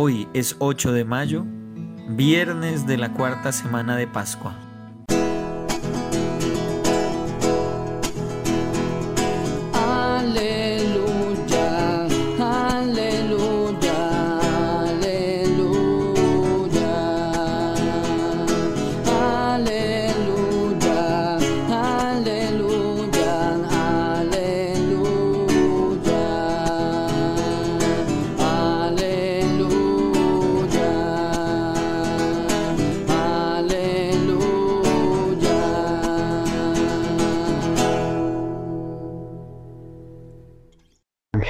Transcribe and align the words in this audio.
Hoy 0.00 0.28
es 0.32 0.54
8 0.60 0.92
de 0.92 1.04
mayo, 1.04 1.44
viernes 2.10 2.86
de 2.86 2.96
la 2.96 3.14
cuarta 3.14 3.50
semana 3.50 3.96
de 3.96 4.06
Pascua. 4.06 4.67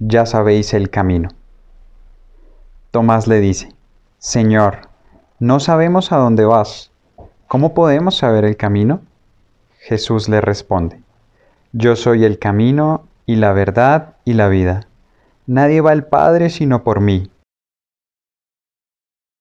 ya 0.00 0.26
sabéis 0.26 0.74
el 0.74 0.90
camino. 0.90 1.28
Tomás 2.90 3.28
le 3.28 3.38
dice, 3.38 3.72
Señor, 4.18 4.88
no 5.38 5.60
sabemos 5.60 6.10
a 6.10 6.16
dónde 6.16 6.44
vas. 6.44 6.90
¿Cómo 7.46 7.74
podemos 7.74 8.16
saber 8.16 8.44
el 8.44 8.56
camino? 8.56 9.02
Jesús 9.78 10.28
le 10.28 10.40
responde, 10.40 11.02
Yo 11.72 11.96
soy 11.96 12.24
el 12.24 12.38
camino 12.38 13.06
y 13.26 13.36
la 13.36 13.52
verdad 13.52 14.16
y 14.24 14.32
la 14.32 14.48
vida. 14.48 14.88
Nadie 15.46 15.80
va 15.80 15.92
al 15.92 16.06
Padre 16.06 16.50
sino 16.50 16.82
por 16.82 17.00
mí. 17.00 17.30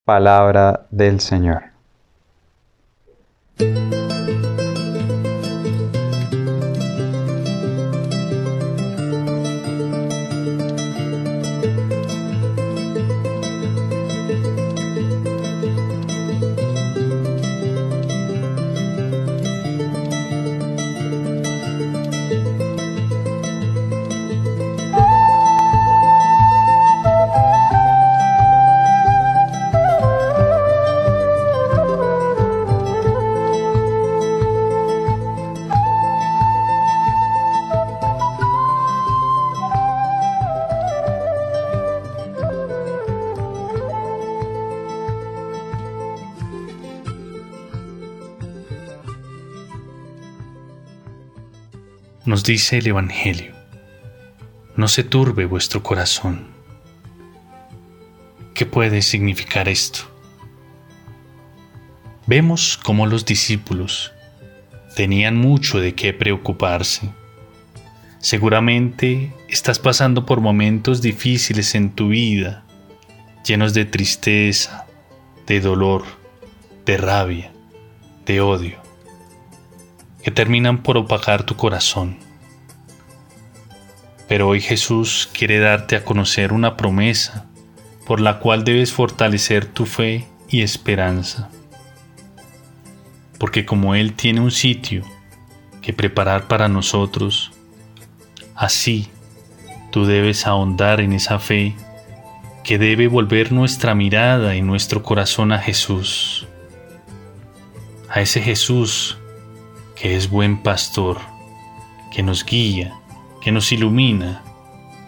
Palabra 0.05 0.87
del 0.91 1.19
Señor. 1.19 1.68
Nos 52.29 52.43
dice 52.43 52.77
el 52.77 52.85
Evangelio, 52.85 53.55
no 54.75 54.87
se 54.87 55.03
turbe 55.03 55.45
vuestro 55.45 55.81
corazón. 55.81 56.45
¿Qué 58.53 58.67
puede 58.67 59.01
significar 59.01 59.67
esto? 59.67 60.01
Vemos 62.27 62.77
cómo 62.83 63.07
los 63.07 63.25
discípulos 63.25 64.11
tenían 64.95 65.37
mucho 65.37 65.79
de 65.79 65.95
qué 65.95 66.13
preocuparse. 66.13 67.09
Seguramente 68.19 69.33
estás 69.47 69.79
pasando 69.79 70.27
por 70.27 70.39
momentos 70.39 71.01
difíciles 71.01 71.73
en 71.73 71.89
tu 71.89 72.09
vida, 72.09 72.63
llenos 73.43 73.73
de 73.73 73.85
tristeza, 73.85 74.85
de 75.47 75.61
dolor, 75.61 76.03
de 76.85 76.95
rabia, 76.95 77.51
de 78.27 78.39
odio 78.39 78.78
terminan 80.31 80.83
por 80.83 80.97
opacar 80.97 81.43
tu 81.43 81.55
corazón. 81.55 82.17
Pero 84.27 84.47
hoy 84.47 84.61
Jesús 84.61 85.29
quiere 85.33 85.59
darte 85.59 85.95
a 85.95 86.03
conocer 86.03 86.53
una 86.53 86.77
promesa 86.77 87.45
por 88.05 88.19
la 88.19 88.39
cual 88.39 88.63
debes 88.63 88.91
fortalecer 88.91 89.65
tu 89.65 89.85
fe 89.85 90.27
y 90.49 90.61
esperanza. 90.61 91.49
Porque 93.39 93.65
como 93.65 93.95
Él 93.95 94.13
tiene 94.13 94.41
un 94.41 94.51
sitio 94.51 95.03
que 95.81 95.93
preparar 95.93 96.47
para 96.47 96.67
nosotros, 96.67 97.51
así 98.55 99.09
tú 99.91 100.05
debes 100.05 100.45
ahondar 100.45 101.01
en 101.01 101.13
esa 101.13 101.39
fe 101.39 101.75
que 102.63 102.77
debe 102.77 103.07
volver 103.07 103.51
nuestra 103.51 103.95
mirada 103.95 104.55
y 104.55 104.61
nuestro 104.61 105.01
corazón 105.01 105.51
a 105.51 105.59
Jesús, 105.59 106.47
a 108.09 108.21
ese 108.21 108.41
Jesús 108.41 109.17
que 109.99 110.15
es 110.15 110.29
buen 110.29 110.63
pastor, 110.63 111.17
que 112.09 112.23
nos 112.23 112.45
guía, 112.45 112.97
que 113.41 113.51
nos 113.51 113.73
ilumina, 113.73 114.43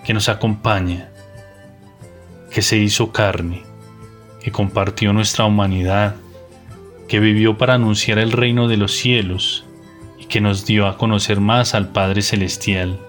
que 0.03 0.13
nos 0.13 0.27
acompaña, 0.27 1.09
que 2.51 2.61
se 2.61 2.77
hizo 2.77 3.13
carne, 3.13 3.63
que 4.41 4.51
compartió 4.51 5.13
nuestra 5.13 5.45
humanidad, 5.45 6.17
que 7.07 7.21
vivió 7.21 7.57
para 7.57 7.75
anunciar 7.75 8.19
el 8.19 8.33
reino 8.33 8.67
de 8.67 8.75
los 8.75 8.91
cielos 8.91 9.63
y 10.19 10.25
que 10.25 10.41
nos 10.41 10.65
dio 10.65 10.87
a 10.87 10.97
conocer 10.97 11.39
más 11.39 11.73
al 11.73 11.93
Padre 11.93 12.21
Celestial. 12.21 12.99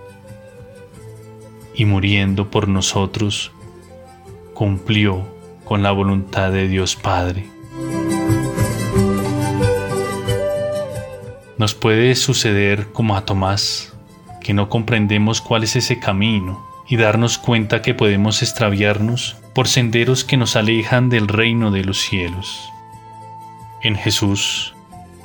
Y 1.75 1.85
muriendo 1.85 2.49
por 2.49 2.69
nosotros, 2.69 3.51
cumplió 4.55 5.27
con 5.65 5.83
la 5.83 5.91
voluntad 5.91 6.53
de 6.53 6.69
Dios 6.69 6.95
Padre. 6.95 7.52
Nos 11.59 11.75
puede 11.75 12.15
suceder 12.15 12.93
como 12.93 13.17
a 13.17 13.25
Tomás, 13.25 13.93
que 14.41 14.55
no 14.55 14.69
comprendemos 14.69 15.41
cuál 15.41 15.65
es 15.65 15.77
ese 15.77 15.99
camino 15.99 16.65
y 16.89 16.97
darnos 16.97 17.39
cuenta 17.39 17.83
que 17.83 17.95
podemos 17.95 18.43
extraviarnos 18.43 19.37
por 19.55 19.69
senderos 19.69 20.25
que 20.25 20.37
nos 20.37 20.57
alejan 20.57 21.09
del 21.09 21.29
reino 21.29 21.71
de 21.71 21.85
los 21.85 21.99
cielos. 21.99 22.71
En 23.83 23.97
Jesús 23.97 24.75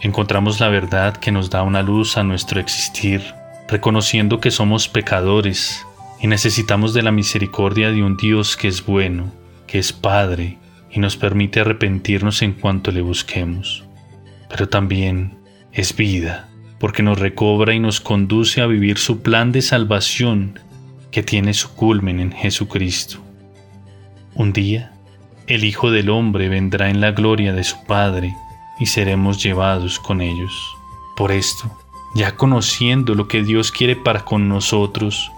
encontramos 0.01 0.59
la 0.59 0.69
verdad 0.69 1.17
que 1.17 1.31
nos 1.31 1.49
da 1.49 1.63
una 1.63 1.81
luz 1.81 2.17
a 2.17 2.23
nuestro 2.23 2.59
existir, 2.59 3.21
reconociendo 3.67 4.39
que 4.39 4.51
somos 4.51 4.87
pecadores 4.87 5.85
y 6.19 6.27
necesitamos 6.27 6.93
de 6.93 7.03
la 7.03 7.11
misericordia 7.11 7.91
de 7.91 8.03
un 8.03 8.17
Dios 8.17 8.57
que 8.57 8.67
es 8.67 8.85
bueno, 8.85 9.31
que 9.65 9.79
es 9.79 9.93
Padre 9.93 10.57
y 10.91 10.99
nos 10.99 11.17
permite 11.17 11.59
arrepentirnos 11.59 12.41
en 12.41 12.53
cuanto 12.53 12.91
le 12.91 13.01
busquemos. 13.01 13.83
Pero 14.49 14.69
también 14.69 15.37
es 15.77 15.95
vida, 15.95 16.49
porque 16.79 17.03
nos 17.03 17.19
recobra 17.19 17.75
y 17.75 17.79
nos 17.79 18.01
conduce 18.01 18.61
a 18.61 18.65
vivir 18.65 18.97
su 18.97 19.21
plan 19.21 19.51
de 19.51 19.61
salvación 19.61 20.59
que 21.11 21.21
tiene 21.21 21.53
su 21.53 21.75
culmen 21.75 22.19
en 22.19 22.31
Jesucristo. 22.31 23.19
Un 24.33 24.53
día, 24.53 24.91
el 25.45 25.63
Hijo 25.63 25.91
del 25.91 26.09
Hombre 26.09 26.49
vendrá 26.49 26.89
en 26.89 26.99
la 26.99 27.11
gloria 27.11 27.53
de 27.53 27.63
su 27.63 27.77
Padre 27.85 28.35
y 28.79 28.87
seremos 28.87 29.41
llevados 29.41 29.99
con 29.99 30.21
ellos. 30.21 30.51
Por 31.15 31.31
esto, 31.31 31.71
ya 32.15 32.35
conociendo 32.35 33.13
lo 33.13 33.27
que 33.27 33.43
Dios 33.43 33.71
quiere 33.71 33.95
para 33.95 34.25
con 34.25 34.49
nosotros, 34.49 35.31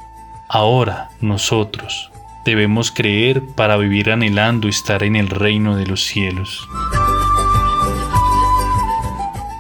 ahora 0.48 1.10
nosotros 1.20 2.12
debemos 2.46 2.92
creer 2.92 3.44
para 3.58 3.76
vivir 3.76 4.10
anhelando 4.10 4.70
estar 4.70 5.04
en 5.04 5.18
el 5.18 5.28
reino 5.28 5.76
de 5.76 5.86
los 5.86 6.06
cielos. 6.06 6.66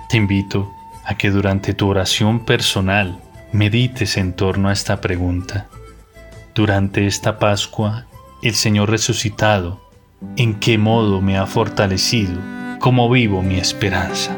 Te 0.09 0.17
invito 0.17 0.73
a 1.05 1.13
que 1.13 1.29
durante 1.29 1.75
tu 1.75 1.87
oración 1.87 2.39
personal 2.39 3.19
medites 3.51 4.17
en 4.17 4.33
torno 4.33 4.69
a 4.69 4.73
esta 4.73 5.01
pregunta. 5.01 5.67
Durante 6.55 7.05
esta 7.05 7.37
Pascua, 7.37 8.07
el 8.41 8.55
Señor 8.55 8.89
resucitado, 8.89 9.87
¿en 10.35 10.55
qué 10.55 10.79
modo 10.79 11.21
me 11.21 11.37
ha 11.37 11.45
fortalecido? 11.45 12.39
¿Cómo 12.79 13.07
vivo 13.07 13.43
mi 13.43 13.59
esperanza? 13.59 14.35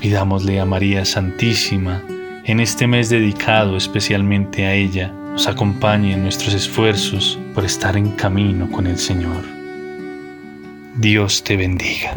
Pidámosle 0.00 0.58
a 0.58 0.64
María 0.64 1.04
Santísima, 1.04 2.02
en 2.44 2.58
este 2.58 2.88
mes 2.88 3.10
dedicado 3.10 3.76
especialmente 3.76 4.66
a 4.66 4.74
ella, 4.74 5.12
nos 5.12 5.46
acompañe 5.46 6.14
en 6.14 6.24
nuestros 6.24 6.54
esfuerzos 6.54 7.38
por 7.54 7.64
estar 7.64 7.96
en 7.96 8.10
camino 8.10 8.68
con 8.72 8.88
el 8.88 8.98
Señor. 8.98 9.44
Dios 10.96 11.44
te 11.44 11.56
bendiga. 11.56 12.12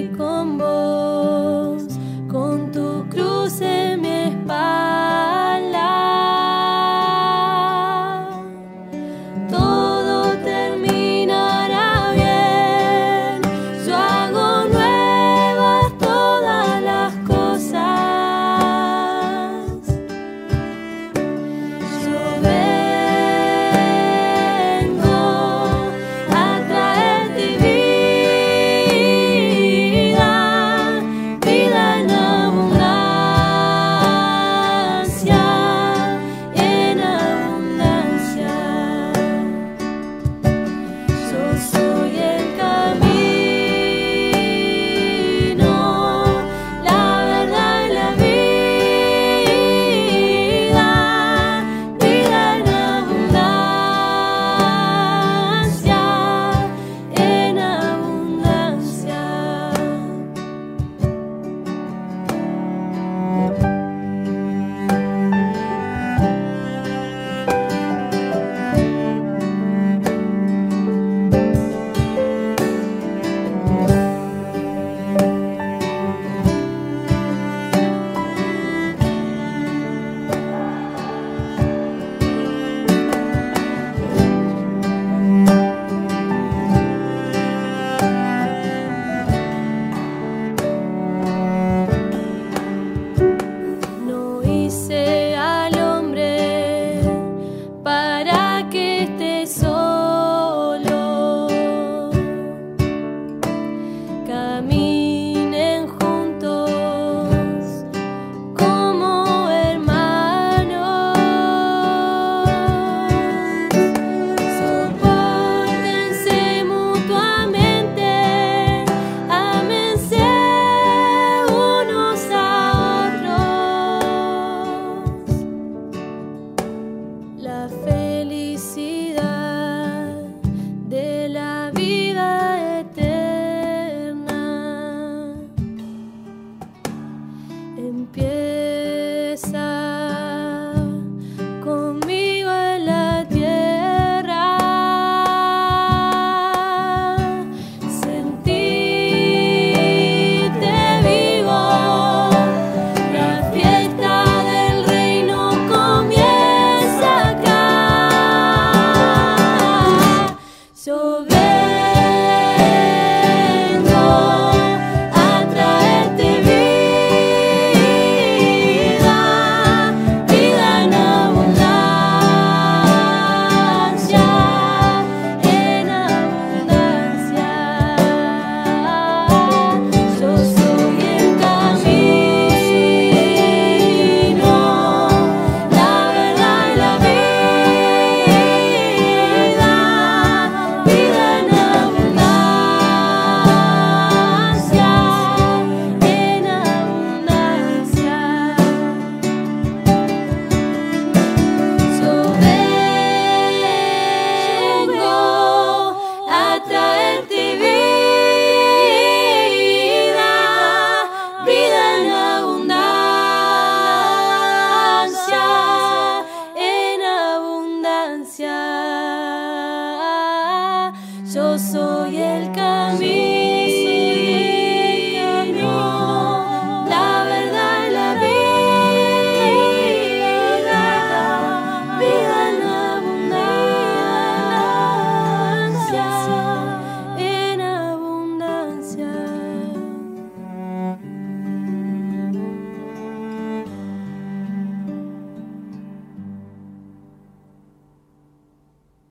rincón. 0.00 0.39